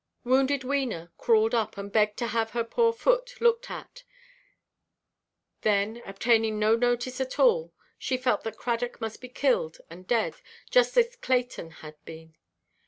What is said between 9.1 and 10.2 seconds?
be killed and